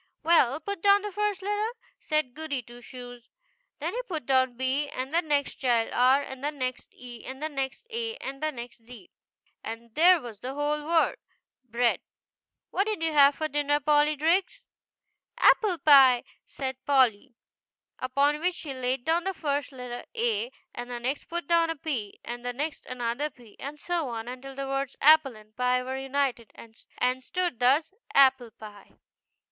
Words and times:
"Well, 0.23 0.59
put 0.59 0.81
down 0.81 1.03
the 1.03 1.11
first 1.11 1.43
letter," 1.43 1.73
said 1.99 2.33
Goody 2.33 2.63
Two 2.63 2.81
Shoes. 2.81 3.29
Then 3.77 3.93
he 3.93 4.01
put 4.01 4.25
down 4.25 4.57
B, 4.57 4.89
and 4.89 5.13
the 5.13 5.21
next 5.21 5.57
child 5.59 5.91
R, 5.93 6.23
and 6.23 6.43
the. 6.43 6.49
next 6.49 6.87
E, 6.95 7.23
and 7.23 7.39
the 7.39 7.49
next 7.49 7.85
A, 7.91 8.15
and 8.15 8.41
the 8.41 8.51
next 8.51 8.83
D, 8.87 9.11
and 9.63 9.93
there 9.93 10.19
was 10.19 10.39
the 10.39 10.55
wole 10.55 10.83
word 10.87 11.17
BREAD. 11.65 11.97
GOODY 11.97 11.97
TWO 11.97 11.99
SHOES." 11.99 12.71
What 12.71 12.85
did 12.87 13.03
you 13.03 13.13
have 13.13 13.35
for 13.35 13.47
dinner, 13.47 13.79
Polly 13.79 14.15
Driggs?"" 14.15 14.63
Apple 15.37 15.77
pie," 15.77 16.23
said 16.47 16.83
Polly; 16.87 17.35
upon 17.99 18.39
which 18.39 18.55
she 18.55 18.73
laid 18.73 19.05
down 19.05 19.25
the 19.25 19.35
first 19.35 19.71
letter, 19.71 20.03
A, 20.15 20.51
and 20.73 20.89
the 20.89 20.99
next 20.99 21.25
put 21.25 21.45
down 21.45 21.69
a 21.69 21.75
P, 21.75 22.19
and 22.25 22.43
the 22.43 22.53
next 22.53 22.87
another 22.87 23.29
P, 23.29 23.55
and 23.59 23.79
so 23.79 24.09
on 24.09 24.27
until 24.27 24.55
the 24.55 24.65
words 24.67 24.95
Apple 24.99 25.35
and 25.35 25.55
Pie 25.55 25.83
were 25.83 25.95
united, 25.95 26.51
and 26.55 27.23
stood 27.23 27.59
thus: 27.59 27.93
APPLE 28.15 28.49
PIE. 28.59 28.93